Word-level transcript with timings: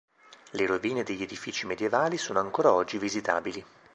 Le 0.53 0.65
rovine 0.65 1.03
degli 1.03 1.21
edifici 1.21 1.67
medievali 1.67 2.17
sono 2.17 2.39
ancora 2.39 2.73
oggi 2.73 2.97
visitabili. 2.97 3.63